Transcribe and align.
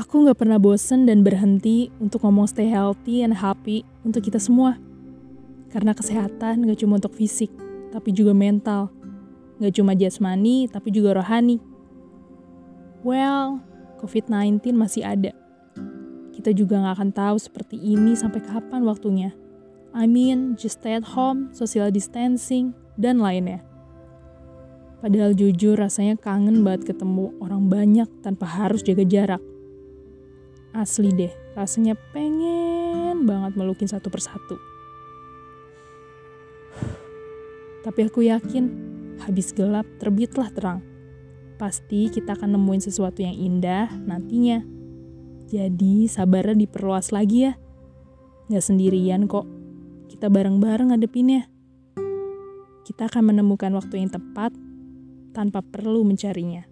Aku 0.00 0.24
gak 0.24 0.40
pernah 0.40 0.56
bosen 0.56 1.04
dan 1.04 1.20
berhenti 1.20 1.92
untuk 2.00 2.24
ngomong 2.24 2.48
stay 2.48 2.72
healthy 2.72 3.20
and 3.20 3.36
happy 3.36 3.84
untuk 4.00 4.24
kita 4.24 4.40
semua. 4.40 4.80
Karena 5.68 5.92
kesehatan 5.92 6.64
gak 6.64 6.80
cuma 6.80 6.96
untuk 6.96 7.12
fisik, 7.12 7.52
tapi 7.92 8.08
juga 8.08 8.32
mental. 8.32 8.88
Gak 9.60 9.76
cuma 9.76 9.92
jasmani, 9.92 10.72
tapi 10.72 10.88
juga 10.88 11.20
rohani. 11.20 11.60
Well, 13.04 13.60
COVID-19 14.00 14.72
masih 14.72 15.04
ada. 15.04 15.36
Kita 16.32 16.56
juga 16.56 16.80
gak 16.80 16.96
akan 16.96 17.10
tahu 17.12 17.36
seperti 17.36 17.76
ini 17.76 18.16
sampai 18.16 18.40
kapan 18.40 18.88
waktunya. 18.88 19.36
I 19.92 20.08
mean, 20.08 20.56
just 20.56 20.80
stay 20.80 20.96
at 20.96 21.12
home, 21.12 21.52
social 21.52 21.92
distancing, 21.92 22.72
dan 22.96 23.20
lainnya. 23.20 23.60
Padahal 25.04 25.36
jujur 25.36 25.76
rasanya 25.76 26.16
kangen 26.16 26.64
banget 26.64 26.96
ketemu 26.96 27.36
orang 27.44 27.68
banyak 27.68 28.08
tanpa 28.24 28.48
harus 28.48 28.80
jaga 28.80 29.04
jarak. 29.04 29.49
Asli 30.70 31.10
deh, 31.10 31.34
rasanya 31.58 31.98
pengen 32.14 33.26
banget 33.26 33.58
melukin 33.58 33.90
satu 33.90 34.06
persatu. 34.06 34.54
Tapi 37.82 38.06
aku 38.06 38.22
yakin, 38.22 38.64
habis 39.18 39.50
gelap 39.50 39.82
terbitlah 39.98 40.46
terang. 40.54 40.78
Pasti 41.58 42.06
kita 42.06 42.38
akan 42.38 42.54
nemuin 42.54 42.86
sesuatu 42.86 43.18
yang 43.18 43.34
indah 43.34 43.90
nantinya. 44.06 44.62
Jadi 45.50 46.06
sabarnya 46.06 46.54
diperluas 46.54 47.10
lagi 47.10 47.50
ya. 47.50 47.58
Gak 48.46 48.62
sendirian 48.62 49.26
kok, 49.26 49.50
kita 50.06 50.30
bareng-bareng 50.30 50.94
ngadepinnya. 50.94 51.50
Kita 52.86 53.10
akan 53.10 53.34
menemukan 53.34 53.74
waktu 53.74 54.06
yang 54.06 54.14
tepat 54.14 54.54
tanpa 55.34 55.66
perlu 55.66 56.06
mencarinya. 56.06 56.69